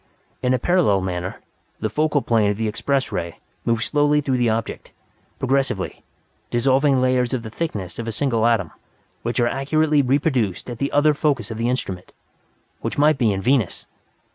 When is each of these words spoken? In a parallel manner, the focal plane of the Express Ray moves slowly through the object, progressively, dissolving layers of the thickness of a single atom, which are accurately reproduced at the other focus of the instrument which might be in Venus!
In 0.41 0.51
a 0.55 0.57
parallel 0.57 1.01
manner, 1.01 1.39
the 1.79 1.87
focal 1.87 2.23
plane 2.23 2.49
of 2.49 2.57
the 2.57 2.67
Express 2.67 3.11
Ray 3.11 3.37
moves 3.65 3.85
slowly 3.85 4.19
through 4.19 4.37
the 4.37 4.49
object, 4.49 4.91
progressively, 5.37 6.01
dissolving 6.49 6.99
layers 6.99 7.35
of 7.35 7.43
the 7.43 7.51
thickness 7.51 7.99
of 7.99 8.07
a 8.07 8.11
single 8.11 8.47
atom, 8.47 8.71
which 9.21 9.39
are 9.39 9.45
accurately 9.47 10.01
reproduced 10.01 10.71
at 10.71 10.79
the 10.79 10.91
other 10.91 11.13
focus 11.13 11.51
of 11.51 11.59
the 11.59 11.69
instrument 11.69 12.13
which 12.79 12.97
might 12.97 13.19
be 13.19 13.31
in 13.31 13.41
Venus! 13.43 13.85